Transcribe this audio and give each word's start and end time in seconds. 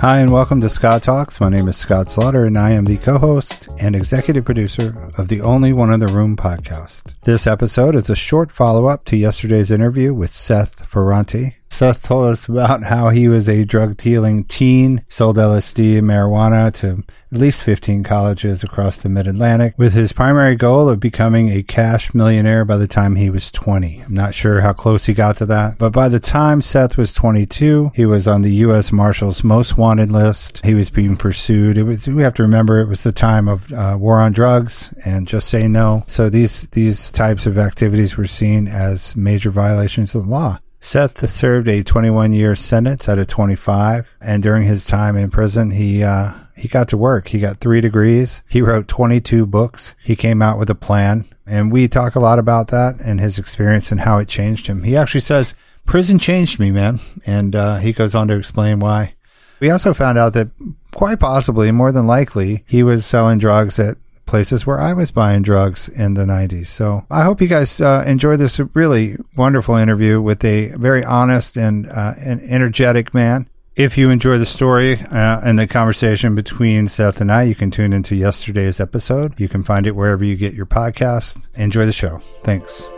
Hi, 0.00 0.20
and 0.20 0.32
welcome 0.32 0.62
to 0.62 0.70
Scott 0.70 1.02
Talks. 1.02 1.42
My 1.42 1.50
name 1.50 1.68
is 1.68 1.76
Scott 1.76 2.10
Slaughter, 2.10 2.46
and 2.46 2.56
I 2.56 2.70
am 2.70 2.86
the 2.86 2.96
co 2.96 3.18
host 3.18 3.68
and 3.78 3.94
executive 3.94 4.46
producer 4.46 4.96
of 5.18 5.28
the 5.28 5.42
Only 5.42 5.74
One 5.74 5.92
in 5.92 6.00
the 6.00 6.06
Room 6.06 6.38
podcast. 6.38 7.12
This 7.24 7.46
episode 7.46 7.94
is 7.94 8.08
a 8.08 8.16
short 8.16 8.50
follow 8.50 8.86
up 8.86 9.04
to 9.04 9.18
yesterday's 9.18 9.70
interview 9.70 10.14
with 10.14 10.30
Seth 10.30 10.90
Ferranti. 10.90 11.56
Seth 11.80 12.02
told 12.02 12.26
us 12.26 12.46
about 12.46 12.82
how 12.82 13.08
he 13.08 13.26
was 13.26 13.48
a 13.48 13.64
drug 13.64 13.96
dealing 13.96 14.44
teen, 14.44 15.02
sold 15.08 15.38
LSD 15.38 15.96
and 15.96 16.06
marijuana 16.06 16.70
to 16.74 17.02
at 17.32 17.38
least 17.38 17.62
15 17.62 18.04
colleges 18.04 18.62
across 18.62 18.98
the 18.98 19.08
mid 19.08 19.26
Atlantic, 19.26 19.72
with 19.78 19.94
his 19.94 20.12
primary 20.12 20.56
goal 20.56 20.90
of 20.90 21.00
becoming 21.00 21.48
a 21.48 21.62
cash 21.62 22.12
millionaire 22.12 22.66
by 22.66 22.76
the 22.76 22.86
time 22.86 23.16
he 23.16 23.30
was 23.30 23.50
20. 23.50 24.02
I'm 24.02 24.12
not 24.12 24.34
sure 24.34 24.60
how 24.60 24.74
close 24.74 25.06
he 25.06 25.14
got 25.14 25.38
to 25.38 25.46
that, 25.46 25.78
but 25.78 25.90
by 25.94 26.10
the 26.10 26.20
time 26.20 26.60
Seth 26.60 26.98
was 26.98 27.14
22, 27.14 27.92
he 27.94 28.04
was 28.04 28.28
on 28.28 28.42
the 28.42 28.56
U.S. 28.56 28.92
Marshal's 28.92 29.42
most 29.42 29.78
wanted 29.78 30.12
list. 30.12 30.62
He 30.62 30.74
was 30.74 30.90
being 30.90 31.16
pursued. 31.16 31.78
It 31.78 31.84
was, 31.84 32.06
we 32.06 32.22
have 32.22 32.34
to 32.34 32.42
remember 32.42 32.80
it 32.80 32.88
was 32.88 33.04
the 33.04 33.10
time 33.10 33.48
of 33.48 33.72
uh, 33.72 33.96
war 33.98 34.20
on 34.20 34.32
drugs 34.32 34.92
and 35.06 35.26
just 35.26 35.48
say 35.48 35.66
no. 35.66 36.04
So 36.06 36.28
these, 36.28 36.68
these 36.72 37.10
types 37.10 37.46
of 37.46 37.56
activities 37.56 38.18
were 38.18 38.26
seen 38.26 38.68
as 38.68 39.16
major 39.16 39.50
violations 39.50 40.14
of 40.14 40.24
the 40.24 40.30
law. 40.30 40.58
Seth 40.80 41.28
served 41.30 41.68
a 41.68 41.82
21 41.82 42.32
year 42.32 42.56
sentence 42.56 43.08
out 43.08 43.18
of 43.18 43.26
25, 43.26 44.08
and 44.20 44.42
during 44.42 44.64
his 44.64 44.86
time 44.86 45.16
in 45.16 45.30
prison, 45.30 45.70
he 45.70 46.02
uh, 46.02 46.32
he 46.56 46.68
got 46.68 46.88
to 46.88 46.96
work. 46.96 47.28
He 47.28 47.38
got 47.38 47.58
three 47.58 47.80
degrees. 47.80 48.42
He 48.48 48.62
wrote 48.62 48.88
22 48.88 49.46
books. 49.46 49.94
He 50.02 50.16
came 50.16 50.42
out 50.42 50.58
with 50.58 50.70
a 50.70 50.74
plan, 50.74 51.26
and 51.46 51.70
we 51.70 51.86
talk 51.86 52.14
a 52.14 52.20
lot 52.20 52.38
about 52.38 52.68
that 52.68 52.96
and 53.04 53.20
his 53.20 53.38
experience 53.38 53.92
and 53.92 54.00
how 54.00 54.18
it 54.18 54.28
changed 54.28 54.66
him. 54.66 54.82
He 54.82 54.96
actually 54.96 55.20
says, 55.20 55.54
"Prison 55.84 56.18
changed 56.18 56.58
me, 56.58 56.70
man," 56.70 57.00
and 57.26 57.54
uh, 57.54 57.76
he 57.76 57.92
goes 57.92 58.14
on 58.14 58.28
to 58.28 58.36
explain 58.36 58.80
why. 58.80 59.14
We 59.60 59.70
also 59.70 59.92
found 59.92 60.16
out 60.16 60.32
that 60.32 60.48
quite 60.94 61.20
possibly, 61.20 61.70
more 61.70 61.92
than 61.92 62.06
likely, 62.06 62.64
he 62.66 62.82
was 62.82 63.04
selling 63.04 63.38
drugs 63.38 63.78
at 63.78 63.98
places 64.30 64.64
where 64.64 64.80
I 64.80 64.92
was 64.92 65.10
buying 65.10 65.42
drugs 65.42 65.88
in 65.88 66.14
the 66.14 66.24
90s. 66.24 66.68
So 66.68 67.04
I 67.10 67.24
hope 67.24 67.40
you 67.40 67.48
guys 67.48 67.80
uh, 67.80 68.04
enjoyed 68.06 68.38
this 68.38 68.60
really 68.74 69.16
wonderful 69.36 69.74
interview 69.74 70.22
with 70.22 70.44
a 70.44 70.68
very 70.68 71.04
honest 71.04 71.56
and, 71.56 71.88
uh, 71.88 72.14
and 72.16 72.40
energetic 72.42 73.12
man. 73.12 73.48
If 73.74 73.98
you 73.98 74.08
enjoy 74.10 74.38
the 74.38 74.46
story 74.46 75.00
uh, 75.00 75.40
and 75.42 75.58
the 75.58 75.66
conversation 75.66 76.36
between 76.36 76.86
Seth 76.86 77.20
and 77.20 77.32
I, 77.32 77.42
you 77.42 77.56
can 77.56 77.72
tune 77.72 77.92
into 77.92 78.14
yesterday's 78.14 78.78
episode. 78.78 79.38
You 79.40 79.48
can 79.48 79.64
find 79.64 79.84
it 79.84 79.96
wherever 79.96 80.24
you 80.24 80.36
get 80.36 80.54
your 80.54 80.66
podcast. 80.66 81.48
Enjoy 81.56 81.84
the 81.84 81.92
show. 81.92 82.22
Thanks. 82.44 82.88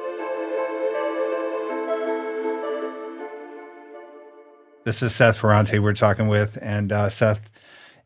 This 4.84 5.02
is 5.02 5.14
Seth 5.14 5.40
Ferranti 5.40 5.82
we're 5.82 5.94
talking 5.94 6.28
with, 6.28 6.58
and 6.60 6.92
uh, 6.92 7.08
Seth 7.08 7.38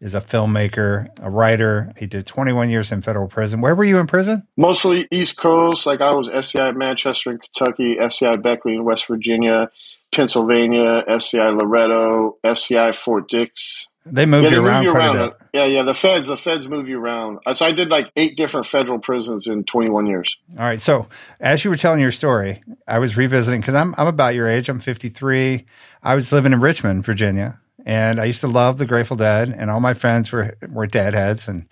is 0.00 0.14
a 0.14 0.20
filmmaker, 0.20 1.08
a 1.20 1.30
writer. 1.30 1.92
He 1.96 2.06
did 2.06 2.26
21 2.26 2.70
years 2.70 2.92
in 2.92 3.02
federal 3.02 3.28
prison. 3.28 3.60
Where 3.60 3.74
were 3.74 3.84
you 3.84 3.98
in 3.98 4.06
prison? 4.06 4.46
Mostly 4.56 5.08
East 5.10 5.36
Coast. 5.36 5.86
Like 5.86 6.00
I 6.00 6.12
was 6.12 6.28
FCI 6.28 6.76
Manchester 6.76 7.32
in 7.32 7.38
Kentucky, 7.38 7.96
FCI 7.96 8.42
Beckley 8.42 8.74
in 8.74 8.84
West 8.84 9.06
Virginia, 9.06 9.70
Pennsylvania, 10.14 11.02
FCI 11.08 11.60
Loretto, 11.60 12.38
FCI 12.44 12.94
Fort 12.94 13.28
Dix. 13.28 13.88
They 14.08 14.24
moved 14.24 14.44
yeah, 14.44 14.50
they 14.50 14.56
you 14.56 14.62
move 14.62 14.70
around 14.70 14.84
you 14.84 14.90
quite 14.92 15.16
around. 15.16 15.32
Yeah, 15.52 15.64
yeah. 15.64 15.82
The 15.82 15.92
feds, 15.92 16.28
the 16.28 16.36
feds 16.36 16.68
move 16.68 16.86
you 16.88 17.00
around. 17.00 17.40
So 17.54 17.66
I 17.66 17.72
did 17.72 17.88
like 17.88 18.12
eight 18.14 18.36
different 18.36 18.66
federal 18.66 19.00
prisons 19.00 19.48
in 19.48 19.64
21 19.64 20.06
years. 20.06 20.36
All 20.52 20.64
right. 20.64 20.80
So 20.80 21.08
as 21.40 21.64
you 21.64 21.70
were 21.70 21.76
telling 21.76 22.00
your 22.00 22.12
story, 22.12 22.62
I 22.86 23.00
was 23.00 23.16
revisiting 23.16 23.60
because 23.60 23.74
I'm 23.74 23.94
I'm 23.98 24.06
about 24.06 24.36
your 24.36 24.48
age. 24.48 24.68
I'm 24.68 24.78
53. 24.78 25.64
I 26.04 26.14
was 26.14 26.30
living 26.30 26.52
in 26.52 26.60
Richmond, 26.60 27.04
Virginia, 27.04 27.58
and 27.86 28.20
I 28.20 28.24
used 28.24 28.40
to 28.40 28.48
love 28.48 28.78
the 28.78 28.84
Grateful 28.84 29.16
Dead, 29.16 29.54
and 29.56 29.70
all 29.70 29.80
my 29.80 29.94
friends 29.94 30.32
were 30.32 30.56
were 30.68 30.88
deadheads, 30.88 31.46
and 31.46 31.66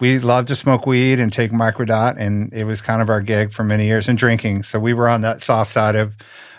we 0.00 0.18
loved 0.18 0.48
to 0.48 0.56
smoke 0.56 0.86
weed 0.86 1.20
and 1.20 1.30
take 1.30 1.52
microdot, 1.52 2.16
and 2.18 2.52
it 2.54 2.64
was 2.64 2.80
kind 2.80 3.02
of 3.02 3.10
our 3.10 3.20
gig 3.20 3.52
for 3.52 3.62
many 3.62 3.86
years, 3.86 4.08
and 4.08 4.16
drinking. 4.16 4.62
So 4.62 4.80
we 4.80 4.94
were 4.94 5.08
on 5.08 5.20
that 5.20 5.42
soft 5.42 5.70
side 5.70 5.94
of 5.94 6.16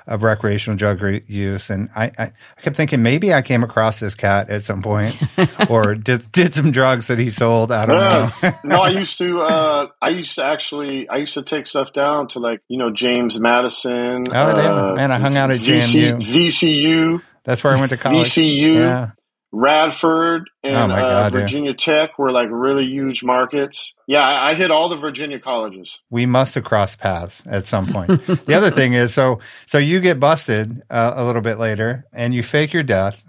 of 0.09 0.23
recreational 0.23 0.75
drug 0.75 1.01
re- 1.01 1.23
use, 1.27 1.69
and 1.69 1.89
I, 1.95 2.05
I 2.17 2.23
I 2.57 2.61
kept 2.61 2.75
thinking 2.75 3.01
maybe 3.03 3.33
I 3.33 3.41
came 3.41 3.63
across 3.63 3.99
this 3.99 4.15
cat 4.15 4.49
at 4.49 4.63
some 4.63 4.81
point, 4.81 5.17
or 5.69 5.95
did 5.95 6.31
did 6.31 6.53
some 6.53 6.71
drugs 6.71 7.07
that 7.07 7.19
he 7.19 7.29
sold. 7.29 7.71
I 7.71 7.85
don't 7.85 7.97
know. 8.43 8.53
No, 8.63 8.81
I 8.81 8.89
used 8.89 9.17
to. 9.19 9.41
Uh, 9.41 9.87
I 10.01 10.09
used 10.09 10.35
to 10.35 10.43
actually. 10.43 11.07
I 11.09 11.17
used 11.17 11.35
to 11.35 11.43
take 11.43 11.67
stuff 11.67 11.93
down 11.93 12.27
to 12.29 12.39
like 12.39 12.61
you 12.67 12.77
know 12.77 12.91
James 12.91 13.39
Madison. 13.39 14.25
Oh, 14.29 14.33
uh, 14.33 14.93
Man, 14.95 15.11
I 15.11 15.19
hung 15.19 15.37
out 15.37 15.51
at 15.51 15.59
VC, 15.59 16.17
JMU. 16.17 16.47
VCU, 16.47 17.21
That's 17.49 17.63
where 17.63 17.75
I 17.75 17.79
went 17.79 17.89
to 17.89 17.97
college. 17.97 18.27
VCU, 18.27 18.75
Yeah. 18.75 19.09
Radford, 19.51 20.51
and 20.63 20.77
Oh, 20.77 20.87
my 20.87 21.01
uh, 21.01 21.09
God, 21.09 21.33
yeah. 21.33 21.39
Virginia 21.39 21.73
Tech 21.73 22.19
were 22.19 22.31
like 22.31 22.49
really 22.51 22.85
huge 22.85 23.23
markets. 23.23 23.95
Yeah, 24.05 24.21
I, 24.21 24.51
I 24.51 24.53
hit 24.53 24.69
all 24.69 24.87
the 24.89 24.97
Virginia 24.97 25.39
colleges. 25.39 25.97
we 26.11 26.27
must 26.27 26.53
have 26.53 26.63
crossed 26.63 26.99
paths 26.99 27.41
at 27.47 27.65
some 27.65 27.87
point. 27.87 28.09
the 28.27 28.53
other 28.53 28.69
thing 28.69 28.93
is, 28.93 29.15
so 29.15 29.39
so 29.65 29.79
you 29.79 29.99
get 29.99 30.19
busted 30.19 30.83
uh, 30.91 31.13
a 31.15 31.25
little 31.25 31.41
bit 31.41 31.57
later, 31.57 32.05
and 32.13 32.31
you 32.35 32.43
fake 32.43 32.71
your 32.71 32.83
death 32.83 33.23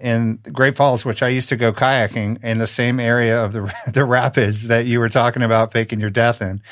in 0.00 0.38
Great 0.50 0.76
Falls, 0.76 1.04
which 1.04 1.22
I 1.22 1.28
used 1.28 1.50
to 1.50 1.56
go 1.56 1.74
kayaking 1.74 2.42
in 2.42 2.56
the 2.56 2.66
same 2.66 2.98
area 2.98 3.44
of 3.44 3.52
the 3.52 3.70
the 3.92 4.06
rapids 4.06 4.68
that 4.68 4.86
you 4.86 4.98
were 5.00 5.10
talking 5.10 5.42
about 5.42 5.74
faking 5.74 6.00
your 6.00 6.08
death 6.08 6.40
in. 6.40 6.62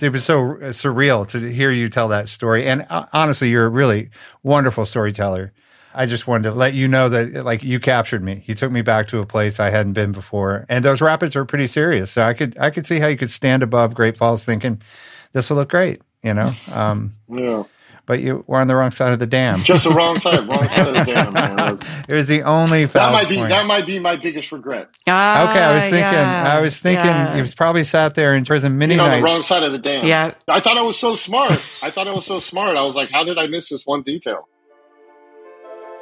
It 0.00 0.12
was 0.12 0.22
so 0.22 0.36
surreal 0.70 1.26
to 1.30 1.40
hear 1.52 1.72
you 1.72 1.88
tell 1.88 2.06
that 2.08 2.28
story, 2.28 2.68
and 2.68 2.86
uh, 2.88 3.06
honestly, 3.12 3.48
you're 3.48 3.66
a 3.66 3.70
really 3.70 4.10
wonderful 4.44 4.86
storyteller. 4.86 5.52
I 5.96 6.06
just 6.06 6.26
wanted 6.26 6.50
to 6.50 6.54
let 6.54 6.74
you 6.74 6.88
know 6.88 7.08
that 7.08 7.44
like 7.44 7.62
you 7.62 7.80
captured 7.80 8.22
me. 8.22 8.42
You 8.46 8.54
took 8.54 8.70
me 8.70 8.82
back 8.82 9.08
to 9.08 9.20
a 9.20 9.26
place 9.26 9.58
I 9.58 9.70
hadn't 9.70 9.94
been 9.94 10.12
before. 10.12 10.66
And 10.68 10.84
those 10.84 11.00
rapids 11.00 11.34
are 11.36 11.44
pretty 11.44 11.66
serious. 11.66 12.10
So 12.12 12.22
I 12.22 12.34
could 12.34 12.56
I 12.58 12.70
could 12.70 12.86
see 12.86 12.98
how 13.00 13.06
you 13.06 13.16
could 13.16 13.30
stand 13.30 13.62
above 13.62 13.94
Great 13.94 14.16
Falls 14.16 14.44
thinking 14.44 14.82
this 15.32 15.48
will 15.50 15.56
look 15.56 15.70
great, 15.70 16.02
you 16.22 16.34
know. 16.34 16.52
Um, 16.72 17.14
Yeah, 17.28 17.64
but 18.06 18.20
you 18.20 18.44
were 18.46 18.58
on 18.60 18.68
the 18.68 18.76
wrong 18.76 18.90
side 18.92 19.12
of 19.12 19.18
the 19.18 19.26
dam. 19.26 19.62
just 19.64 19.84
the 19.84 19.90
wrong 19.90 20.18
side, 20.18 20.46
wrong 20.48 20.62
side 20.68 20.88
of 20.88 20.94
the 20.94 21.04
dam. 21.12 21.32
Man. 21.32 21.78
it 22.08 22.14
was 22.14 22.26
the 22.26 22.42
only 22.42 22.84
That 22.84 23.12
might 23.12 23.28
be 23.28 23.36
point. 23.38 23.48
that 23.50 23.66
might 23.66 23.86
be 23.86 23.98
my 23.98 24.16
biggest 24.16 24.52
regret. 24.52 24.88
Ah, 25.08 25.50
Okay, 25.50 25.60
I 25.62 25.74
was 25.74 25.82
thinking. 25.82 25.98
yeah, 26.00 26.54
I 26.56 26.60
was 26.60 26.78
thinking. 26.78 27.04
yeah. 27.06 27.34
He 27.36 27.42
was 27.42 27.54
probably 27.54 27.84
sat 27.84 28.14
there 28.14 28.34
in 28.34 28.44
prison 28.44 28.78
many 28.78 28.94
Being 28.96 29.00
on 29.00 29.18
the 29.18 29.24
wrong 29.24 29.42
side 29.42 29.62
of 29.62 29.72
the 29.72 29.78
dam. 29.78 30.04
Yeah. 30.04 30.34
I 30.46 30.60
thought 30.60 30.76
I 30.78 30.82
was 30.82 30.98
so 30.98 31.14
smart. 31.14 31.52
I 31.82 31.90
thought 31.90 32.06
I 32.06 32.12
was 32.14 32.24
so 32.26 32.38
smart. 32.38 32.76
I 32.76 32.82
was 32.82 32.94
like, 32.94 33.10
how 33.10 33.24
did 33.24 33.38
I 33.38 33.46
miss 33.48 33.68
this 33.70 33.84
one 33.86 34.02
detail? 34.02 34.48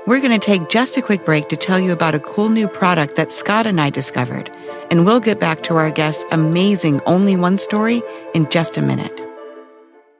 We're 0.06 0.20
going 0.20 0.38
to 0.38 0.46
take 0.46 0.68
just 0.68 0.98
a 0.98 1.02
quick 1.02 1.24
break 1.24 1.48
to 1.48 1.56
tell 1.56 1.80
you 1.80 1.90
about 1.90 2.14
a 2.14 2.20
cool 2.20 2.50
new 2.50 2.68
product 2.68 3.16
that 3.16 3.32
Scott 3.32 3.66
and 3.66 3.80
I 3.80 3.88
discovered, 3.88 4.50
and 4.90 5.06
we'll 5.06 5.18
get 5.18 5.40
back 5.40 5.62
to 5.62 5.76
our 5.76 5.90
guest's 5.90 6.22
amazing 6.30 7.00
only 7.06 7.36
one 7.36 7.56
story 7.56 8.02
in 8.34 8.46
just 8.50 8.76
a 8.76 8.82
minute. 8.82 9.23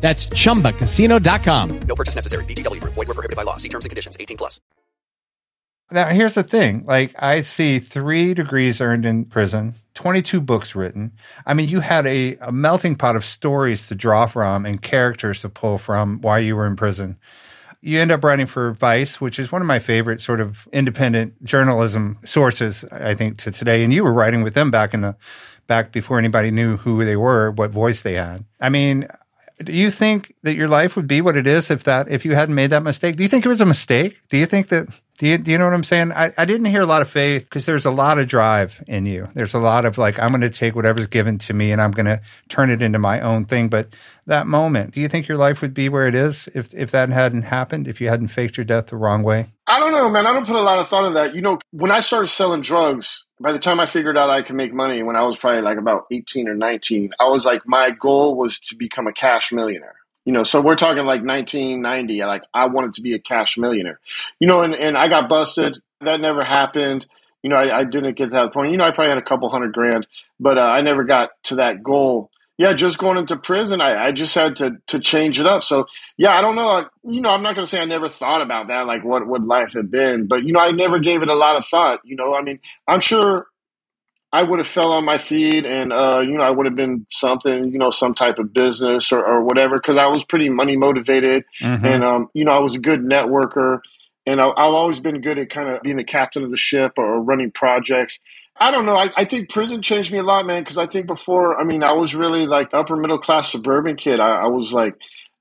That's 0.00 0.26
chumbacasino.com. 0.28 1.80
No 1.80 1.94
purchase 1.96 2.14
necessary. 2.14 2.44
VGW 2.44 2.80
Group. 2.80 2.94
Void 2.94 3.08
were 3.08 3.14
prohibited 3.14 3.36
by 3.36 3.42
law. 3.42 3.56
See 3.56 3.68
terms 3.68 3.84
and 3.84 3.90
conditions. 3.90 4.16
18 4.20 4.36
plus. 4.36 4.60
Now, 5.90 6.08
here's 6.08 6.34
the 6.34 6.42
thing. 6.42 6.84
Like, 6.84 7.14
I 7.16 7.42
see 7.42 7.78
three 7.78 8.34
degrees 8.34 8.80
earned 8.80 9.06
in 9.06 9.24
prison, 9.24 9.74
22 9.94 10.40
books 10.40 10.74
written. 10.74 11.12
I 11.46 11.54
mean, 11.54 11.68
you 11.68 11.78
had 11.78 12.06
a, 12.06 12.36
a 12.40 12.50
melting 12.50 12.96
pot 12.96 13.14
of 13.14 13.24
stories 13.24 13.86
to 13.86 13.94
draw 13.94 14.26
from 14.26 14.66
and 14.66 14.82
characters 14.82 15.42
to 15.42 15.48
pull 15.48 15.78
from 15.78 16.20
while 16.22 16.40
you 16.40 16.56
were 16.56 16.66
in 16.66 16.74
prison. 16.74 17.18
You 17.82 18.00
end 18.00 18.10
up 18.10 18.24
writing 18.24 18.46
for 18.46 18.72
Vice, 18.72 19.20
which 19.20 19.38
is 19.38 19.52
one 19.52 19.62
of 19.62 19.68
my 19.68 19.78
favorite 19.78 20.20
sort 20.20 20.40
of 20.40 20.66
independent 20.72 21.44
journalism 21.44 22.18
sources, 22.24 22.84
I 22.90 23.14
think, 23.14 23.38
to 23.38 23.52
today. 23.52 23.84
And 23.84 23.92
you 23.92 24.02
were 24.02 24.12
writing 24.12 24.42
with 24.42 24.54
them 24.54 24.72
back 24.72 24.92
in 24.92 25.02
the, 25.02 25.16
back 25.68 25.92
before 25.92 26.18
anybody 26.18 26.50
knew 26.50 26.78
who 26.78 27.04
they 27.04 27.16
were, 27.16 27.52
what 27.52 27.70
voice 27.70 28.00
they 28.00 28.14
had. 28.14 28.44
I 28.60 28.70
mean, 28.70 29.06
do 29.64 29.72
you 29.72 29.90
think 29.90 30.34
that 30.42 30.54
your 30.54 30.68
life 30.68 30.96
would 30.96 31.08
be 31.08 31.20
what 31.20 31.36
it 31.36 31.46
is 31.46 31.70
if 31.70 31.84
that 31.84 32.08
if 32.10 32.24
you 32.24 32.34
hadn't 32.34 32.54
made 32.54 32.70
that 32.70 32.82
mistake? 32.82 33.16
Do 33.16 33.22
you 33.22 33.28
think 33.28 33.44
it 33.44 33.48
was 33.48 33.60
a 33.60 33.66
mistake? 33.66 34.18
Do 34.28 34.36
you 34.36 34.46
think 34.46 34.68
that 34.68 34.88
do 35.18 35.26
you, 35.26 35.38
do 35.38 35.50
you 35.50 35.58
know 35.58 35.64
what 35.64 35.72
I'm 35.72 35.84
saying? 35.84 36.12
I, 36.12 36.32
I 36.36 36.44
didn't 36.44 36.66
hear 36.66 36.82
a 36.82 36.86
lot 36.86 37.00
of 37.00 37.08
faith 37.08 37.44
because 37.44 37.64
there's 37.64 37.86
a 37.86 37.90
lot 37.90 38.18
of 38.18 38.28
drive 38.28 38.82
in 38.86 39.06
you. 39.06 39.28
There's 39.34 39.54
a 39.54 39.58
lot 39.58 39.84
of 39.86 39.96
like, 39.96 40.18
I'm 40.18 40.28
going 40.28 40.42
to 40.42 40.50
take 40.50 40.74
whatever's 40.74 41.06
given 41.06 41.38
to 41.38 41.54
me 41.54 41.72
and 41.72 41.80
I'm 41.80 41.92
going 41.92 42.06
to 42.06 42.20
turn 42.48 42.70
it 42.70 42.82
into 42.82 42.98
my 42.98 43.20
own 43.20 43.46
thing. 43.46 43.68
But 43.68 43.88
that 44.26 44.46
moment, 44.46 44.92
do 44.92 45.00
you 45.00 45.08
think 45.08 45.26
your 45.26 45.38
life 45.38 45.62
would 45.62 45.72
be 45.72 45.88
where 45.88 46.06
it 46.06 46.14
is 46.14 46.48
if, 46.54 46.74
if 46.74 46.90
that 46.90 47.08
hadn't 47.08 47.42
happened, 47.42 47.88
if 47.88 48.00
you 48.00 48.08
hadn't 48.08 48.28
faked 48.28 48.58
your 48.58 48.64
death 48.64 48.88
the 48.88 48.96
wrong 48.96 49.22
way? 49.22 49.46
I 49.66 49.80
don't 49.80 49.92
know, 49.92 50.10
man. 50.10 50.26
I 50.26 50.32
don't 50.32 50.46
put 50.46 50.56
a 50.56 50.62
lot 50.62 50.78
of 50.78 50.88
thought 50.88 51.06
in 51.06 51.14
that. 51.14 51.34
You 51.34 51.40
know, 51.40 51.58
when 51.70 51.90
I 51.90 52.00
started 52.00 52.28
selling 52.28 52.60
drugs, 52.60 53.24
by 53.40 53.52
the 53.52 53.58
time 53.58 53.80
I 53.80 53.86
figured 53.86 54.18
out 54.18 54.28
I 54.28 54.42
could 54.42 54.56
make 54.56 54.74
money 54.74 55.02
when 55.02 55.16
I 55.16 55.22
was 55.22 55.36
probably 55.36 55.62
like 55.62 55.78
about 55.78 56.04
18 56.10 56.48
or 56.48 56.54
19, 56.54 57.12
I 57.18 57.28
was 57.28 57.44
like, 57.44 57.62
my 57.66 57.90
goal 57.90 58.36
was 58.36 58.58
to 58.60 58.76
become 58.76 59.06
a 59.06 59.12
cash 59.12 59.50
millionaire. 59.50 59.96
You 60.26 60.32
know, 60.32 60.42
so 60.42 60.60
we're 60.60 60.76
talking 60.76 61.06
like 61.06 61.24
1990. 61.24 62.20
Like 62.24 62.42
I 62.52 62.66
wanted 62.66 62.94
to 62.94 63.00
be 63.00 63.14
a 63.14 63.18
cash 63.18 63.56
millionaire. 63.56 64.00
You 64.40 64.48
know, 64.48 64.62
and, 64.62 64.74
and 64.74 64.98
I 64.98 65.08
got 65.08 65.28
busted. 65.28 65.80
That 66.00 66.20
never 66.20 66.44
happened. 66.44 67.06
You 67.42 67.50
know, 67.50 67.56
I, 67.56 67.78
I 67.78 67.84
didn't 67.84 68.16
get 68.16 68.30
to 68.30 68.30
that 68.30 68.52
point. 68.52 68.72
You 68.72 68.76
know, 68.76 68.84
I 68.84 68.90
probably 68.90 69.10
had 69.10 69.18
a 69.18 69.22
couple 69.22 69.48
hundred 69.48 69.72
grand, 69.72 70.06
but 70.40 70.58
uh, 70.58 70.62
I 70.62 70.80
never 70.80 71.04
got 71.04 71.30
to 71.44 71.56
that 71.56 71.82
goal. 71.82 72.30
Yeah, 72.58 72.72
just 72.72 72.98
going 72.98 73.18
into 73.18 73.36
prison, 73.36 73.80
I, 73.80 74.06
I 74.06 74.12
just 74.12 74.34
had 74.34 74.56
to 74.56 74.78
to 74.88 74.98
change 74.98 75.38
it 75.38 75.46
up. 75.46 75.62
So 75.62 75.86
yeah, 76.16 76.36
I 76.36 76.40
don't 76.40 76.56
know. 76.56 76.88
You 77.04 77.20
know, 77.20 77.28
I'm 77.30 77.42
not 77.42 77.54
going 77.54 77.64
to 77.64 77.70
say 77.70 77.80
I 77.80 77.84
never 77.84 78.08
thought 78.08 78.42
about 78.42 78.66
that, 78.68 78.86
like 78.86 79.04
what 79.04 79.26
would 79.26 79.44
life 79.44 79.74
have 79.74 79.90
been, 79.90 80.26
but 80.26 80.42
you 80.42 80.52
know, 80.52 80.60
I 80.60 80.72
never 80.72 80.98
gave 80.98 81.22
it 81.22 81.28
a 81.28 81.34
lot 81.34 81.56
of 81.56 81.66
thought. 81.66 82.00
You 82.02 82.16
know, 82.16 82.34
I 82.34 82.42
mean, 82.42 82.58
I'm 82.88 83.00
sure 83.00 83.46
I 84.36 84.42
would 84.42 84.58
have 84.58 84.68
fell 84.68 84.92
on 84.92 85.06
my 85.06 85.16
feet 85.16 85.64
and, 85.64 85.94
uh, 85.94 86.20
you 86.20 86.36
know, 86.36 86.44
I 86.44 86.50
would 86.50 86.66
have 86.66 86.74
been 86.74 87.06
something, 87.10 87.72
you 87.72 87.78
know, 87.78 87.88
some 87.88 88.12
type 88.12 88.38
of 88.38 88.52
business 88.52 89.10
or, 89.10 89.24
or 89.24 89.42
whatever, 89.42 89.76
because 89.76 89.96
I 89.96 90.08
was 90.08 90.24
pretty 90.24 90.50
money 90.50 90.76
motivated. 90.76 91.44
Mm-hmm. 91.62 91.86
And, 91.86 92.04
um, 92.04 92.28
you 92.34 92.44
know, 92.44 92.52
I 92.52 92.58
was 92.58 92.74
a 92.74 92.78
good 92.78 93.00
networker 93.00 93.80
and 94.26 94.38
I, 94.38 94.44
have 94.44 94.54
always 94.58 95.00
been 95.00 95.22
good 95.22 95.38
at 95.38 95.48
kind 95.48 95.70
of 95.70 95.80
being 95.80 95.96
the 95.96 96.04
captain 96.04 96.44
of 96.44 96.50
the 96.50 96.58
ship 96.58 96.92
or 96.98 97.22
running 97.22 97.50
projects. 97.50 98.18
I 98.60 98.72
don't 98.72 98.84
know. 98.84 98.96
I, 98.96 99.10
I 99.16 99.24
think 99.24 99.48
prison 99.48 99.80
changed 99.80 100.12
me 100.12 100.18
a 100.18 100.22
lot, 100.22 100.44
man, 100.44 100.62
because 100.62 100.76
I 100.76 100.84
think 100.84 101.06
before, 101.06 101.58
I 101.58 101.64
mean, 101.64 101.82
I 101.82 101.92
was 101.92 102.14
really 102.14 102.46
like 102.46 102.74
upper 102.74 102.94
middle 102.94 103.18
class 103.18 103.52
suburban 103.52 103.96
kid. 103.96 104.20
I, 104.20 104.42
I 104.42 104.46
was 104.48 104.70
like, 104.70 104.96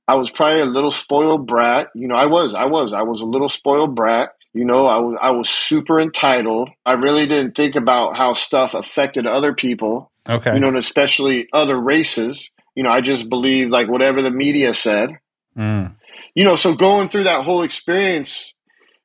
I 0.07 0.15
was 0.15 0.29
probably 0.29 0.61
a 0.61 0.65
little 0.65 0.91
spoiled 0.91 1.47
brat. 1.47 1.87
You 1.95 2.07
know, 2.07 2.15
I 2.15 2.27
was, 2.27 2.55
I 2.55 2.65
was, 2.65 2.93
I 2.93 3.01
was 3.01 3.19
a 3.19 3.25
little 3.25 3.49
spoiled 3.49 3.93
brat. 3.93 4.29
You 4.55 4.63
know, 4.63 4.85
I 4.85 4.99
was 4.99 5.17
I 5.21 5.31
was 5.31 5.49
super 5.49 5.99
entitled. 5.99 6.69
I 6.85 6.93
really 6.93 7.27
didn't 7.27 7.57
think 7.57 7.75
about 7.75 8.15
how 8.15 8.31
stuff 8.31 8.73
affected 8.73 9.27
other 9.27 9.53
people. 9.53 10.09
Okay. 10.29 10.53
You 10.53 10.61
know, 10.61 10.69
and 10.69 10.77
especially 10.77 11.49
other 11.51 11.77
races. 11.77 12.49
You 12.73 12.83
know, 12.83 12.89
I 12.89 13.01
just 13.01 13.29
believed 13.29 13.71
like 13.71 13.89
whatever 13.89 14.21
the 14.21 14.31
media 14.31 14.73
said. 14.73 15.09
Mm. 15.57 15.95
You 16.35 16.45
know, 16.45 16.55
so 16.55 16.73
going 16.73 17.09
through 17.09 17.25
that 17.25 17.43
whole 17.43 17.63
experience, 17.63 18.55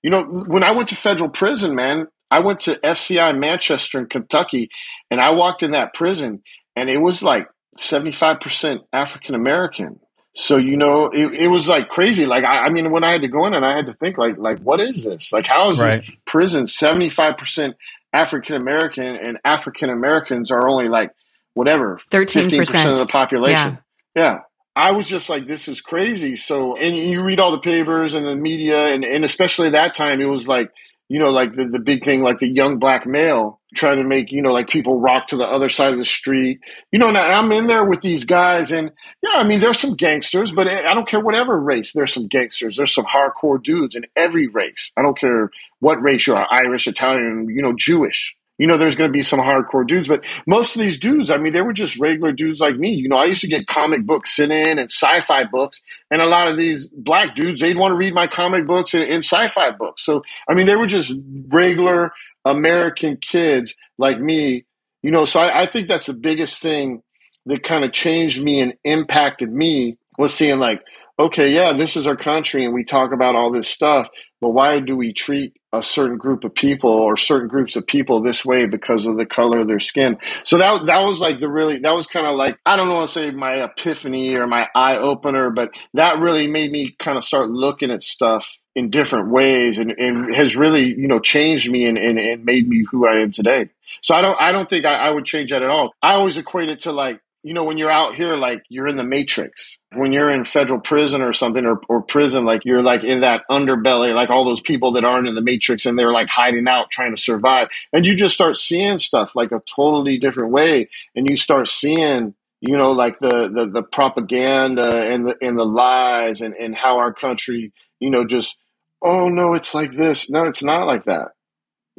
you 0.02 0.10
know, 0.10 0.22
when 0.22 0.62
I 0.62 0.70
went 0.70 0.90
to 0.90 0.96
federal 0.96 1.30
prison, 1.30 1.74
man, 1.74 2.06
I 2.30 2.40
went 2.40 2.60
to 2.60 2.76
FCI 2.76 3.36
Manchester 3.36 3.98
in 3.98 4.06
Kentucky 4.06 4.70
and 5.10 5.20
I 5.20 5.30
walked 5.30 5.64
in 5.64 5.72
that 5.72 5.94
prison 5.94 6.44
and 6.76 6.88
it 6.88 6.98
was 6.98 7.24
like 7.24 7.48
75% 7.76 8.78
African 8.92 9.34
American. 9.34 9.98
So 10.40 10.56
you 10.56 10.76
know, 10.76 11.10
it, 11.12 11.34
it 11.34 11.48
was 11.48 11.68
like 11.68 11.88
crazy. 11.88 12.24
Like 12.24 12.44
I, 12.44 12.64
I, 12.64 12.70
mean, 12.70 12.90
when 12.90 13.04
I 13.04 13.12
had 13.12 13.20
to 13.20 13.28
go 13.28 13.46
in 13.46 13.52
and 13.52 13.64
I 13.64 13.76
had 13.76 13.86
to 13.86 13.92
think, 13.92 14.16
like, 14.16 14.38
like 14.38 14.58
what 14.60 14.80
is 14.80 15.04
this? 15.04 15.32
Like, 15.32 15.46
how 15.46 15.68
is 15.70 15.78
right. 15.78 16.02
prison 16.24 16.66
seventy 16.66 17.10
five 17.10 17.36
percent 17.36 17.76
African 18.12 18.56
American 18.56 19.04
and 19.04 19.38
African 19.44 19.90
Americans 19.90 20.50
are 20.50 20.66
only 20.66 20.88
like 20.88 21.12
whatever 21.52 22.00
thirteen 22.10 22.50
percent 22.50 22.90
of 22.90 22.98
the 22.98 23.06
population? 23.06 23.78
Yeah. 24.16 24.22
yeah. 24.22 24.38
I 24.74 24.92
was 24.92 25.06
just 25.06 25.28
like, 25.28 25.46
this 25.46 25.68
is 25.68 25.80
crazy. 25.80 26.36
So, 26.36 26.76
and 26.76 26.96
you 26.96 27.22
read 27.22 27.38
all 27.40 27.50
the 27.50 27.58
papers 27.58 28.14
and 28.14 28.24
the 28.24 28.36
media, 28.36 28.94
and, 28.94 29.04
and 29.04 29.24
especially 29.24 29.70
that 29.70 29.94
time, 29.94 30.20
it 30.20 30.26
was 30.26 30.48
like 30.48 30.70
you 31.10 31.18
know, 31.18 31.30
like 31.30 31.54
the, 31.54 31.66
the 31.66 31.80
big 31.80 32.04
thing, 32.04 32.22
like 32.22 32.38
the 32.38 32.48
young 32.48 32.78
black 32.78 33.04
male 33.04 33.59
trying 33.74 33.98
to 33.98 34.04
make, 34.04 34.32
you 34.32 34.42
know, 34.42 34.52
like 34.52 34.68
people 34.68 35.00
rock 35.00 35.28
to 35.28 35.36
the 35.36 35.44
other 35.44 35.68
side 35.68 35.92
of 35.92 35.98
the 35.98 36.04
street. 36.04 36.60
You 36.90 36.98
know, 36.98 37.08
and 37.08 37.18
I'm 37.18 37.52
in 37.52 37.66
there 37.66 37.84
with 37.84 38.00
these 38.00 38.24
guys 38.24 38.72
and 38.72 38.90
yeah, 39.22 39.38
I 39.38 39.44
mean, 39.44 39.60
there's 39.60 39.78
some 39.78 39.94
gangsters, 39.94 40.52
but 40.52 40.66
eh, 40.66 40.86
I 40.88 40.94
don't 40.94 41.08
care 41.08 41.20
whatever 41.20 41.58
race, 41.58 41.92
there's 41.92 42.12
some 42.12 42.26
gangsters. 42.26 42.76
There's 42.76 42.94
some 42.94 43.06
hardcore 43.06 43.62
dudes 43.62 43.96
in 43.96 44.06
every 44.16 44.48
race. 44.48 44.92
I 44.96 45.02
don't 45.02 45.18
care 45.18 45.50
what 45.78 46.02
race 46.02 46.26
you 46.26 46.34
are, 46.34 46.46
Irish, 46.50 46.86
Italian, 46.86 47.48
you 47.48 47.62
know, 47.62 47.72
Jewish 47.76 48.36
you 48.60 48.66
know, 48.66 48.76
there's 48.76 48.94
going 48.94 49.08
to 49.08 49.12
be 49.12 49.22
some 49.22 49.40
hardcore 49.40 49.86
dudes, 49.86 50.06
but 50.06 50.20
most 50.46 50.76
of 50.76 50.82
these 50.82 50.98
dudes, 50.98 51.30
I 51.30 51.38
mean, 51.38 51.54
they 51.54 51.62
were 51.62 51.72
just 51.72 51.98
regular 51.98 52.30
dudes 52.30 52.60
like 52.60 52.76
me. 52.76 52.90
You 52.90 53.08
know, 53.08 53.16
I 53.16 53.24
used 53.24 53.40
to 53.40 53.48
get 53.48 53.66
comic 53.66 54.04
books 54.04 54.36
sent 54.36 54.52
in 54.52 54.78
and 54.78 54.90
sci-fi 54.90 55.44
books, 55.44 55.80
and 56.10 56.20
a 56.20 56.26
lot 56.26 56.48
of 56.48 56.58
these 56.58 56.86
black 56.88 57.34
dudes, 57.34 57.62
they'd 57.62 57.80
want 57.80 57.92
to 57.92 57.96
read 57.96 58.12
my 58.12 58.26
comic 58.26 58.66
books 58.66 58.92
and, 58.92 59.02
and 59.02 59.24
sci-fi 59.24 59.70
books. 59.70 60.04
So, 60.04 60.24
I 60.46 60.52
mean, 60.52 60.66
they 60.66 60.76
were 60.76 60.86
just 60.86 61.14
regular 61.48 62.12
American 62.44 63.16
kids 63.16 63.74
like 63.96 64.20
me. 64.20 64.66
You 65.02 65.10
know, 65.10 65.24
so 65.24 65.40
I, 65.40 65.62
I 65.62 65.70
think 65.70 65.88
that's 65.88 66.06
the 66.06 66.12
biggest 66.12 66.60
thing 66.60 67.02
that 67.46 67.62
kind 67.62 67.82
of 67.82 67.94
changed 67.94 68.44
me 68.44 68.60
and 68.60 68.74
impacted 68.84 69.50
me 69.50 69.96
was 70.18 70.34
seeing 70.34 70.58
like, 70.58 70.82
okay, 71.26 71.50
yeah, 71.50 71.72
this 71.76 71.96
is 71.96 72.06
our 72.06 72.16
country, 72.16 72.64
and 72.64 72.74
we 72.74 72.84
talk 72.84 73.12
about 73.12 73.34
all 73.34 73.52
this 73.52 73.68
stuff, 73.68 74.08
but 74.40 74.50
why 74.50 74.80
do 74.80 74.96
we 74.96 75.12
treat 75.12 75.54
a 75.72 75.82
certain 75.82 76.16
group 76.16 76.42
of 76.44 76.54
people 76.54 76.90
or 76.90 77.16
certain 77.16 77.48
groups 77.48 77.76
of 77.76 77.86
people 77.86 78.22
this 78.22 78.44
way 78.44 78.66
because 78.66 79.06
of 79.06 79.16
the 79.16 79.26
color 79.26 79.60
of 79.60 79.68
their 79.68 79.78
skin. 79.78 80.18
So 80.42 80.58
that 80.58 80.86
that 80.86 81.00
was 81.00 81.20
like 81.20 81.38
the 81.38 81.48
really 81.48 81.78
that 81.78 81.94
was 81.94 82.06
kind 82.06 82.26
of 82.26 82.36
like 82.36 82.58
I 82.66 82.76
don't 82.76 82.88
want 82.88 83.08
to 83.08 83.12
say 83.12 83.30
my 83.30 83.62
epiphany 83.64 84.34
or 84.34 84.46
my 84.46 84.66
eye 84.74 84.96
opener, 84.96 85.50
but 85.50 85.70
that 85.94 86.18
really 86.18 86.48
made 86.48 86.72
me 86.72 86.96
kind 86.98 87.16
of 87.16 87.24
start 87.24 87.50
looking 87.50 87.90
at 87.92 88.02
stuff 88.02 88.58
in 88.74 88.90
different 88.90 89.30
ways 89.30 89.78
and, 89.78 89.92
and 89.92 90.34
has 90.34 90.56
really 90.56 90.86
you 90.86 91.06
know 91.06 91.20
changed 91.20 91.70
me 91.70 91.86
and, 91.86 91.98
and, 91.98 92.18
and 92.18 92.44
made 92.44 92.68
me 92.68 92.84
who 92.90 93.06
I 93.06 93.20
am 93.20 93.30
today. 93.30 93.70
So 94.02 94.14
I 94.14 94.22
don't 94.22 94.40
I 94.40 94.50
don't 94.50 94.68
think 94.68 94.86
I, 94.86 94.94
I 94.94 95.10
would 95.10 95.24
change 95.24 95.50
that 95.50 95.62
at 95.62 95.70
all. 95.70 95.94
I 96.02 96.14
always 96.14 96.36
equate 96.36 96.68
it 96.68 96.80
to 96.80 96.92
like 96.92 97.20
you 97.42 97.54
know, 97.54 97.64
when 97.64 97.78
you're 97.78 97.90
out 97.90 98.16
here, 98.16 98.36
like 98.36 98.64
you're 98.68 98.88
in 98.88 98.96
the 98.96 99.04
matrix. 99.04 99.78
When 99.94 100.12
you're 100.12 100.30
in 100.30 100.44
federal 100.44 100.80
prison 100.80 101.22
or 101.22 101.32
something, 101.32 101.64
or, 101.64 101.80
or 101.88 102.02
prison, 102.02 102.44
like 102.44 102.64
you're 102.64 102.82
like 102.82 103.02
in 103.02 103.22
that 103.22 103.42
underbelly, 103.50 104.14
like 104.14 104.30
all 104.30 104.44
those 104.44 104.60
people 104.60 104.92
that 104.92 105.04
aren't 105.04 105.28
in 105.28 105.34
the 105.34 105.40
matrix 105.42 105.86
and 105.86 105.98
they're 105.98 106.12
like 106.12 106.28
hiding 106.28 106.68
out 106.68 106.90
trying 106.90 107.16
to 107.16 107.22
survive. 107.22 107.68
And 107.92 108.04
you 108.04 108.14
just 108.14 108.34
start 108.34 108.56
seeing 108.56 108.98
stuff 108.98 109.34
like 109.34 109.52
a 109.52 109.62
totally 109.74 110.18
different 110.18 110.52
way. 110.52 110.88
And 111.16 111.28
you 111.28 111.36
start 111.36 111.68
seeing, 111.68 112.34
you 112.60 112.76
know, 112.76 112.92
like 112.92 113.18
the, 113.20 113.50
the, 113.52 113.70
the 113.72 113.82
propaganda 113.82 114.96
and 114.96 115.26
the, 115.26 115.36
and 115.40 115.58
the 115.58 115.64
lies 115.64 116.42
and, 116.42 116.54
and 116.54 116.74
how 116.76 116.98
our 116.98 117.12
country, 117.14 117.72
you 118.00 118.10
know, 118.10 118.26
just, 118.26 118.56
oh 119.02 119.28
no, 119.30 119.54
it's 119.54 119.74
like 119.74 119.92
this. 119.96 120.28
No, 120.30 120.44
it's 120.44 120.62
not 120.62 120.86
like 120.86 121.06
that. 121.06 121.28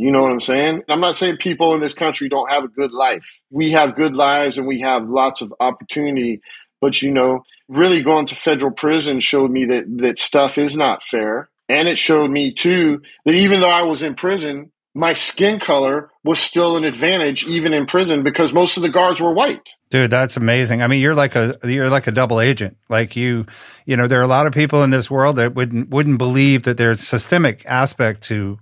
You 0.01 0.11
know 0.11 0.23
what 0.23 0.31
I'm 0.31 0.39
saying? 0.39 0.81
I'm 0.89 0.99
not 0.99 1.15
saying 1.15 1.37
people 1.37 1.75
in 1.75 1.79
this 1.79 1.93
country 1.93 2.27
don't 2.27 2.49
have 2.49 2.63
a 2.63 2.67
good 2.67 2.91
life. 2.91 3.39
We 3.51 3.73
have 3.73 3.95
good 3.95 4.15
lives 4.15 4.57
and 4.57 4.65
we 4.65 4.81
have 4.81 5.07
lots 5.07 5.41
of 5.41 5.53
opportunity. 5.59 6.41
But, 6.81 7.03
you 7.03 7.13
know, 7.13 7.43
really 7.67 8.01
going 8.01 8.25
to 8.25 8.35
federal 8.35 8.71
prison 8.71 9.19
showed 9.19 9.51
me 9.51 9.65
that, 9.65 9.83
that 9.97 10.17
stuff 10.17 10.57
is 10.57 10.75
not 10.75 11.03
fair. 11.03 11.51
And 11.69 11.87
it 11.87 11.99
showed 11.99 12.31
me, 12.31 12.51
too, 12.51 13.03
that 13.25 13.35
even 13.35 13.61
though 13.61 13.69
I 13.69 13.83
was 13.83 14.01
in 14.01 14.15
prison, 14.15 14.71
my 14.95 15.13
skin 15.13 15.59
color 15.59 16.09
was 16.23 16.39
still 16.39 16.77
an 16.77 16.83
advantage 16.83 17.45
even 17.45 17.71
in 17.71 17.85
prison 17.85 18.23
because 18.23 18.53
most 18.53 18.77
of 18.77 18.81
the 18.81 18.89
guards 18.89 19.21
were 19.21 19.33
white. 19.33 19.69
Dude, 19.91 20.09
that's 20.09 20.35
amazing. 20.35 20.81
I 20.81 20.87
mean, 20.87 21.01
you're 21.01 21.13
like 21.13 21.35
a 21.35 21.59
you're 21.63 21.89
like 21.89 22.07
a 22.07 22.11
double 22.11 22.41
agent. 22.41 22.77
Like 22.89 23.15
you, 23.15 23.45
you 23.85 23.97
know, 23.97 24.07
there 24.07 24.19
are 24.19 24.23
a 24.23 24.27
lot 24.27 24.47
of 24.47 24.53
people 24.53 24.83
in 24.83 24.89
this 24.89 25.11
world 25.11 25.35
that 25.35 25.53
wouldn't 25.53 25.89
wouldn't 25.89 26.17
believe 26.17 26.63
that 26.63 26.77
there's 26.77 27.01
systemic 27.01 27.63
aspect 27.67 28.23
to 28.23 28.57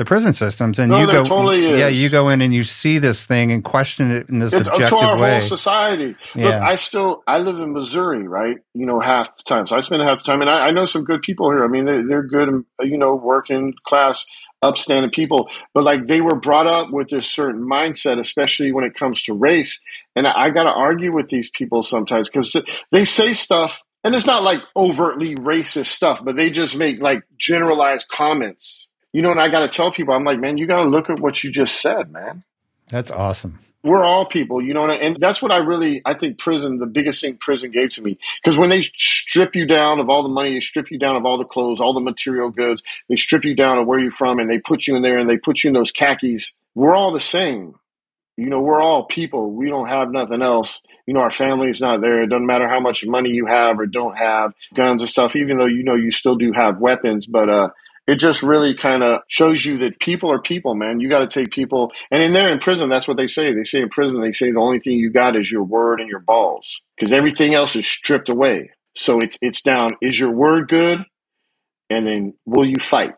the 0.00 0.06
prison 0.06 0.32
systems, 0.32 0.78
and 0.78 0.90
No, 0.90 1.00
you 1.00 1.06
go, 1.06 1.22
totally 1.24 1.78
yeah, 1.78 1.88
you 1.88 2.08
go 2.08 2.30
in 2.30 2.40
and 2.40 2.54
you 2.54 2.64
see 2.64 2.96
this 2.96 3.26
thing 3.26 3.52
and 3.52 3.62
question 3.62 4.10
it 4.10 4.30
in 4.30 4.38
this 4.38 4.54
It's 4.54 4.66
uh, 4.66 4.72
objective 4.72 4.98
to 4.98 5.04
our 5.04 5.18
way. 5.18 5.32
whole 5.32 5.42
society. 5.42 6.16
Look, 6.34 6.54
I 6.54 6.76
still 6.76 7.22
I 7.26 7.36
live 7.36 7.60
in 7.60 7.74
Missouri, 7.74 8.26
right? 8.26 8.56
You 8.72 8.86
know, 8.86 8.98
half 8.98 9.36
the 9.36 9.42
time. 9.42 9.66
So 9.66 9.76
I 9.76 9.82
spend 9.82 10.00
half 10.00 10.16
the 10.16 10.24
time, 10.24 10.40
and 10.40 10.48
I, 10.48 10.68
I 10.68 10.70
know 10.70 10.86
some 10.86 11.04
good 11.04 11.20
people 11.20 11.50
here. 11.50 11.62
I 11.62 11.68
mean, 11.68 11.84
they're, 11.84 12.06
they're 12.06 12.22
good, 12.22 12.48
um, 12.48 12.66
you 12.80 12.96
know, 12.96 13.14
working 13.14 13.74
class, 13.84 14.24
upstanding 14.62 15.10
people. 15.10 15.50
But 15.74 15.84
like 15.84 16.06
they 16.06 16.22
were 16.22 16.36
brought 16.36 16.66
up 16.66 16.90
with 16.90 17.10
this 17.10 17.26
certain 17.26 17.60
mindset, 17.60 18.18
especially 18.18 18.72
when 18.72 18.84
it 18.84 18.94
comes 18.94 19.22
to 19.24 19.34
race. 19.34 19.82
And 20.16 20.26
I, 20.26 20.44
I 20.44 20.50
got 20.50 20.62
to 20.62 20.70
argue 20.70 21.12
with 21.12 21.28
these 21.28 21.50
people 21.50 21.82
sometimes 21.82 22.30
because 22.30 22.56
they 22.90 23.04
say 23.04 23.34
stuff, 23.34 23.82
and 24.02 24.14
it's 24.14 24.24
not 24.24 24.44
like 24.44 24.60
overtly 24.74 25.34
racist 25.34 25.88
stuff, 25.88 26.24
but 26.24 26.36
they 26.36 26.48
just 26.48 26.74
make 26.74 27.02
like 27.02 27.22
generalized 27.36 28.08
comments. 28.08 28.88
You 29.12 29.22
know, 29.22 29.30
and 29.30 29.40
I 29.40 29.48
got 29.48 29.60
to 29.60 29.68
tell 29.68 29.92
people, 29.92 30.14
I'm 30.14 30.24
like, 30.24 30.38
man, 30.38 30.58
you 30.58 30.66
got 30.66 30.82
to 30.82 30.88
look 30.88 31.10
at 31.10 31.18
what 31.18 31.42
you 31.42 31.50
just 31.50 31.80
said, 31.80 32.12
man 32.12 32.44
That's 32.88 33.10
awesome. 33.10 33.58
we're 33.82 34.04
all 34.04 34.26
people, 34.26 34.60
you 34.62 34.74
know, 34.74 34.84
and, 34.84 35.02
and 35.02 35.16
that's 35.20 35.40
what 35.40 35.50
I 35.50 35.56
really, 35.58 36.02
I 36.04 36.14
think 36.14 36.38
prison, 36.38 36.78
the 36.78 36.86
biggest 36.86 37.22
thing 37.22 37.36
prison 37.36 37.70
gave 37.70 37.90
to 37.90 38.02
me, 38.02 38.18
because 38.42 38.58
when 38.58 38.68
they 38.68 38.82
strip 38.82 39.54
you 39.54 39.66
down 39.66 40.00
of 40.00 40.10
all 40.10 40.22
the 40.22 40.28
money, 40.28 40.52
they 40.52 40.60
strip 40.60 40.90
you 40.90 40.98
down 40.98 41.16
of 41.16 41.24
all 41.24 41.38
the 41.38 41.44
clothes, 41.44 41.80
all 41.80 41.94
the 41.94 42.00
material 42.00 42.50
goods, 42.50 42.82
they 43.08 43.16
strip 43.16 43.44
you 43.44 43.54
down 43.54 43.78
of 43.78 43.86
where 43.86 43.98
you're 43.98 44.10
from, 44.10 44.38
and 44.38 44.50
they 44.50 44.58
put 44.58 44.86
you 44.86 44.96
in 44.96 45.02
there 45.02 45.18
and 45.18 45.30
they 45.30 45.38
put 45.38 45.64
you 45.64 45.68
in 45.68 45.74
those 45.74 45.92
khakis. 45.92 46.52
We're 46.74 46.94
all 46.94 47.12
the 47.12 47.20
same, 47.20 47.74
you 48.36 48.50
know. 48.50 48.60
We're 48.60 48.82
all 48.82 49.04
people. 49.04 49.50
We 49.52 49.68
don't 49.68 49.88
have 49.88 50.10
nothing 50.10 50.42
else. 50.42 50.80
You 51.06 51.14
know, 51.14 51.20
our 51.20 51.30
family's 51.30 51.80
not 51.80 52.00
there. 52.00 52.22
It 52.22 52.28
doesn't 52.28 52.46
matter 52.46 52.68
how 52.68 52.80
much 52.80 53.04
money 53.04 53.30
you 53.30 53.46
have 53.46 53.80
or 53.80 53.86
don't 53.86 54.16
have, 54.16 54.52
guns 54.74 55.02
and 55.02 55.10
stuff. 55.10 55.34
Even 55.34 55.58
though 55.58 55.66
you 55.66 55.82
know 55.82 55.96
you 55.96 56.12
still 56.12 56.36
do 56.36 56.52
have 56.52 56.78
weapons, 56.78 57.26
but 57.26 57.48
uh, 57.48 57.70
it 58.10 58.18
just 58.18 58.42
really 58.42 58.74
kind 58.74 59.04
of 59.04 59.20
shows 59.28 59.64
you 59.64 59.78
that 59.78 60.00
people 60.00 60.32
are 60.32 60.40
people, 60.40 60.74
man. 60.74 60.98
You 60.98 61.08
got 61.08 61.20
to 61.20 61.28
take 61.28 61.52
people, 61.52 61.92
and 62.10 62.20
in 62.20 62.32
there 62.32 62.52
in 62.52 62.58
prison, 62.58 62.88
that's 62.88 63.06
what 63.06 63.16
they 63.16 63.28
say. 63.28 63.54
They 63.54 63.62
say 63.62 63.82
in 63.82 63.88
prison, 63.88 64.20
they 64.20 64.32
say 64.32 64.50
the 64.50 64.58
only 64.58 64.80
thing 64.80 64.94
you 64.94 65.12
got 65.12 65.36
is 65.36 65.50
your 65.50 65.62
word 65.62 66.00
and 66.00 66.08
your 66.08 66.18
balls, 66.18 66.80
because 66.96 67.12
everything 67.12 67.54
else 67.54 67.76
is 67.76 67.86
stripped 67.86 68.28
away. 68.28 68.72
So 68.96 69.20
it's 69.20 69.38
it's 69.40 69.62
down. 69.62 69.90
Is 70.02 70.18
your 70.18 70.32
word 70.32 70.68
good? 70.68 71.04
And 71.88 72.06
then 72.06 72.34
will 72.46 72.66
you 72.66 72.80
fight? 72.80 73.14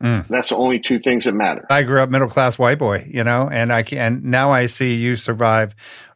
Mm. 0.00 0.28
That's 0.28 0.50
the 0.50 0.56
only 0.56 0.78
two 0.78 1.00
things 1.00 1.24
that 1.24 1.34
matter. 1.34 1.66
I 1.68 1.82
grew 1.82 2.00
up 2.00 2.08
middle 2.08 2.28
class 2.28 2.56
white 2.56 2.78
boy, 2.78 3.06
you 3.08 3.24
know, 3.24 3.48
and 3.50 3.72
I 3.72 3.82
can 3.82 4.22
now 4.30 4.52
I 4.52 4.66
see 4.66 4.94
you 4.94 5.16
survive. 5.16 5.74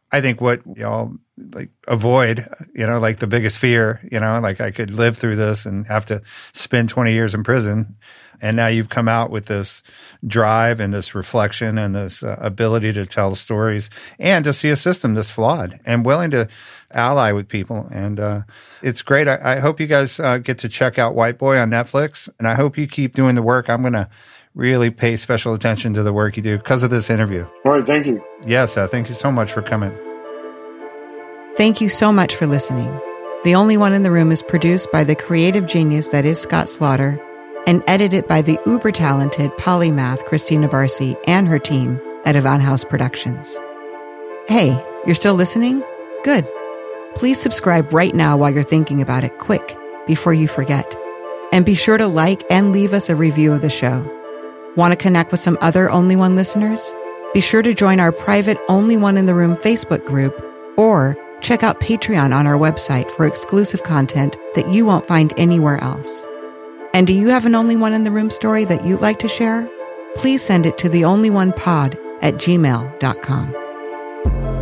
I 0.09 0.21
think 0.21 0.39
what 0.39 0.61
y'all 0.77 1.13
like 1.37 1.69
avoid, 1.87 2.47
you 2.73 2.87
know, 2.87 2.99
like 2.99 3.19
the 3.19 3.27
biggest 3.27 3.57
fear, 3.57 3.99
you 4.09 4.19
know, 4.19 4.39
like 4.41 4.61
I 4.61 4.71
could 4.71 4.91
live 4.91 5.17
through 5.17 5.35
this 5.35 5.65
and 5.65 5.85
have 5.87 6.05
to 6.07 6.21
spend 6.53 6.89
20 6.89 7.13
years 7.13 7.33
in 7.33 7.43
prison. 7.43 7.97
And 8.41 8.57
now 8.57 8.67
you've 8.67 8.89
come 8.89 9.07
out 9.07 9.31
with 9.31 9.45
this 9.45 9.81
drive 10.25 10.79
and 10.79 10.93
this 10.93 11.15
reflection 11.15 11.77
and 11.77 11.95
this 11.95 12.21
uh, 12.21 12.37
ability 12.39 12.93
to 12.93 13.05
tell 13.05 13.33
stories 13.35 13.89
and 14.19 14.43
to 14.45 14.53
see 14.53 14.69
a 14.69 14.75
system 14.75 15.13
that's 15.13 15.29
flawed 15.29 15.79
and 15.85 16.05
willing 16.05 16.31
to 16.31 16.49
ally 16.91 17.31
with 17.31 17.47
people. 17.47 17.87
And 17.91 18.19
uh, 18.19 18.41
it's 18.81 19.01
great. 19.01 19.27
I, 19.27 19.55
I 19.55 19.59
hope 19.59 19.79
you 19.79 19.87
guys 19.87 20.19
uh, 20.19 20.37
get 20.37 20.59
to 20.59 20.69
check 20.69 20.99
out 20.99 21.15
White 21.15 21.37
Boy 21.37 21.57
on 21.57 21.69
Netflix. 21.69 22.29
And 22.39 22.47
I 22.47 22.55
hope 22.55 22.77
you 22.77 22.87
keep 22.87 23.15
doing 23.15 23.35
the 23.35 23.43
work. 23.43 23.69
I'm 23.69 23.81
going 23.81 23.93
to 23.93 24.09
really 24.53 24.89
pay 24.89 25.17
special 25.17 25.53
attention 25.53 25.93
to 25.93 26.03
the 26.03 26.13
work 26.13 26.37
you 26.37 26.43
do 26.43 26.57
because 26.57 26.83
of 26.83 26.89
this 26.89 27.09
interview. 27.09 27.45
All 27.65 27.73
right, 27.73 27.85
thank 27.85 28.05
you. 28.05 28.23
Yes, 28.45 28.77
uh, 28.77 28.87
thank 28.87 29.09
you 29.09 29.15
so 29.15 29.31
much 29.31 29.51
for 29.51 29.61
coming. 29.61 30.04
Thank 31.57 31.79
you 31.79 31.87
so 31.87 32.11
much 32.11 32.35
for 32.35 32.47
listening. 32.47 32.91
The 33.45 33.55
Only 33.55 33.77
One 33.77 33.93
in 33.93 34.03
the 34.03 34.11
Room 34.11 34.29
is 34.29 34.41
produced 34.41 34.91
by 34.91 35.05
the 35.05 35.15
creative 35.15 35.65
genius 35.65 36.09
that 36.09 36.25
is 36.25 36.37
Scott 36.37 36.67
Slaughter 36.67 37.17
and 37.65 37.81
edited 37.87 38.27
by 38.27 38.41
the 38.41 38.59
uber 38.65 38.91
talented 38.91 39.51
polymath 39.51 40.25
Christina 40.25 40.67
Barcy 40.67 41.15
and 41.27 41.47
her 41.47 41.57
team 41.57 42.01
at 42.25 42.35
Avon 42.35 42.59
House 42.59 42.83
Productions. 42.83 43.57
Hey, 44.49 44.77
you're 45.05 45.15
still 45.15 45.35
listening? 45.35 45.81
Good. 46.25 46.45
Please 47.15 47.39
subscribe 47.39 47.93
right 47.93 48.13
now 48.13 48.35
while 48.35 48.51
you're 48.51 48.61
thinking 48.61 49.01
about 49.01 49.23
it, 49.23 49.39
quick, 49.39 49.77
before 50.05 50.33
you 50.33 50.49
forget. 50.49 50.93
And 51.53 51.65
be 51.65 51.73
sure 51.73 51.97
to 51.97 52.07
like 52.07 52.43
and 52.49 52.73
leave 52.73 52.91
us 52.91 53.09
a 53.09 53.15
review 53.15 53.53
of 53.53 53.61
the 53.61 53.69
show. 53.69 54.03
Want 54.75 54.91
to 54.91 54.97
connect 54.97 55.31
with 55.31 55.39
some 55.39 55.57
other 55.61 55.89
Only 55.89 56.17
One 56.17 56.35
listeners? 56.35 56.93
Be 57.33 57.39
sure 57.39 57.61
to 57.61 57.73
join 57.73 58.01
our 58.01 58.11
private 58.11 58.57
Only 58.67 58.97
One 58.97 59.17
in 59.17 59.25
the 59.25 59.35
Room 59.35 59.55
Facebook 59.55 60.03
group 60.03 60.37
or 60.75 61.15
check 61.45 61.61
out 61.61 61.79
Patreon 61.79 62.35
on 62.35 62.47
our 62.47 62.57
website 62.57 63.09
for 63.11 63.25
exclusive 63.25 63.83
content 63.83 64.35
that 64.55 64.69
you 64.69 64.85
won't 64.85 65.07
find 65.07 65.31
anywhere 65.37 65.77
else. 65.77 66.25
And 66.93 67.05
do 67.05 67.13
you 67.13 67.27
have 67.27 67.45
an 67.45 67.53
Only 67.53 67.75
One 67.75 67.93
in 67.93 68.03
the 68.03 68.11
Room 68.11 68.31
story 68.31 68.65
that 68.65 68.83
you'd 68.83 69.01
like 69.01 69.19
to 69.19 69.27
share? 69.27 69.69
Please 70.15 70.41
send 70.41 70.65
it 70.65 70.77
to 70.79 70.89
the 70.89 71.05
only 71.05 71.29
one 71.29 71.53
pod 71.53 71.99
at 72.21 72.35
gmail.com. 72.35 74.54